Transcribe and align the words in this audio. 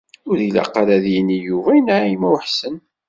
Ur 0.29 0.37
ilaq 0.47 0.73
ara 0.81 0.93
ad 0.97 1.05
yini 1.13 1.37
Yuba 1.45 1.69
i 1.79 1.81
Naɛima 1.81 2.27
u 2.33 2.37
Ḥsen. 2.43 2.75